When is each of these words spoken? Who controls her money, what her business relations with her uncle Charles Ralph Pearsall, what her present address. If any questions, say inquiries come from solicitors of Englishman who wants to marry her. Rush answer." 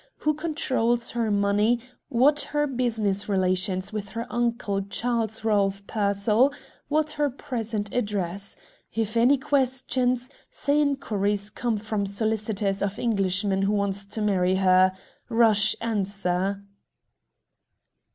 Who 0.17 0.33
controls 0.33 1.11
her 1.11 1.29
money, 1.29 1.79
what 2.09 2.39
her 2.57 2.65
business 2.65 3.29
relations 3.29 3.93
with 3.93 4.09
her 4.13 4.25
uncle 4.33 4.81
Charles 4.81 5.43
Ralph 5.43 5.85
Pearsall, 5.85 6.51
what 6.87 7.11
her 7.11 7.29
present 7.29 7.93
address. 7.93 8.55
If 8.95 9.15
any 9.15 9.37
questions, 9.37 10.31
say 10.49 10.81
inquiries 10.81 11.51
come 11.51 11.77
from 11.77 12.07
solicitors 12.07 12.81
of 12.81 12.97
Englishman 12.97 13.61
who 13.61 13.73
wants 13.73 14.03
to 14.07 14.23
marry 14.23 14.55
her. 14.55 14.91
Rush 15.29 15.75
answer." 15.79 16.63